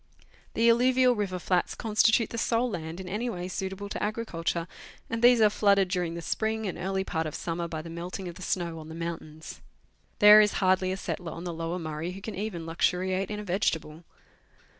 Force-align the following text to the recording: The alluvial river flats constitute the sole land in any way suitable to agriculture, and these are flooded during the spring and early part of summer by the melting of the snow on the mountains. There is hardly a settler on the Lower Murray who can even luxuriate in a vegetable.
The 0.55 0.67
alluvial 0.67 1.13
river 1.13 1.37
flats 1.37 1.75
constitute 1.75 2.31
the 2.31 2.39
sole 2.39 2.67
land 2.71 2.99
in 2.99 3.07
any 3.07 3.29
way 3.29 3.47
suitable 3.47 3.87
to 3.89 4.01
agriculture, 4.01 4.67
and 5.11 5.21
these 5.21 5.39
are 5.41 5.49
flooded 5.51 5.89
during 5.89 6.15
the 6.15 6.23
spring 6.23 6.65
and 6.65 6.75
early 6.75 7.03
part 7.03 7.27
of 7.27 7.35
summer 7.35 7.67
by 7.67 7.83
the 7.83 7.89
melting 7.91 8.27
of 8.27 8.33
the 8.33 8.41
snow 8.41 8.79
on 8.79 8.89
the 8.89 8.95
mountains. 8.95 9.61
There 10.17 10.41
is 10.41 10.53
hardly 10.53 10.91
a 10.91 10.97
settler 10.97 11.33
on 11.33 11.43
the 11.43 11.53
Lower 11.53 11.77
Murray 11.77 12.13
who 12.13 12.21
can 12.21 12.33
even 12.33 12.65
luxuriate 12.65 13.29
in 13.29 13.39
a 13.39 13.43
vegetable. 13.43 14.03